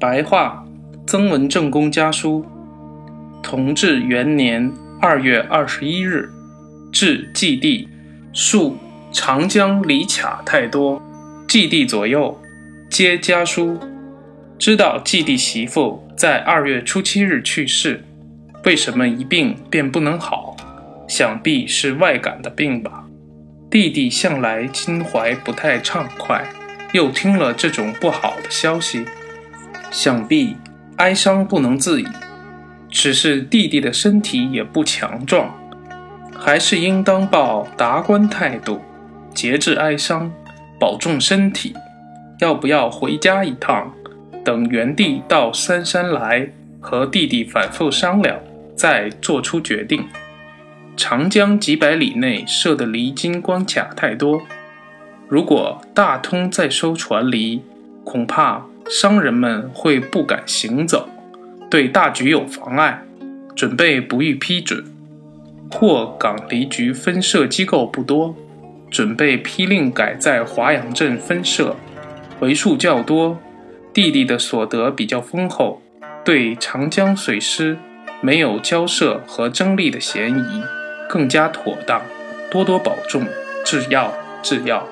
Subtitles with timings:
[0.00, 0.64] 白话
[1.08, 2.46] 曾文正公家书，
[3.42, 6.30] 同治元年二月二十一日，
[6.92, 7.88] 至祭地，
[8.32, 8.76] 述
[9.10, 11.02] 长江里卡太多，
[11.48, 12.40] 祭地左右
[12.88, 13.76] 皆家书。
[14.56, 18.04] 知道祭地媳妇在二月初七日去世，
[18.64, 20.56] 为什么一病便不能好？
[21.08, 23.04] 想必是外感的病吧。
[23.68, 26.48] 弟弟向来心怀不太畅快，
[26.92, 29.04] 又听了这种不好的消息，
[29.90, 30.56] 想必
[30.96, 32.06] 哀伤不能自已。
[32.90, 35.54] 只是弟弟的身体也不强壮，
[36.38, 38.80] 还是应当抱达观态度，
[39.34, 40.32] 节制哀伤，
[40.80, 41.74] 保重身体。
[42.40, 43.92] 要不要回家一趟？
[44.44, 46.48] 等元帝到三山来，
[46.80, 48.38] 和弟弟反复商量，
[48.74, 50.06] 再做出决定。
[50.96, 54.40] 长江几百里内设的离津关卡太多，
[55.28, 57.62] 如果大通再收船离，
[58.02, 61.08] 恐怕商人们会不敢行走，
[61.70, 63.02] 对大局有妨碍，
[63.54, 64.82] 准备不予批准。
[65.70, 68.34] 或港离局分设机构不多，
[68.90, 71.76] 准备批令改在华阳镇分设，
[72.40, 73.38] 为数较多。
[73.92, 75.82] 弟弟的所得比较丰厚，
[76.24, 77.76] 对长江水师
[78.22, 80.62] 没有交涉和争利的嫌疑，
[81.08, 82.00] 更加妥当。
[82.50, 83.26] 多多保重，
[83.64, 84.88] 制药制药。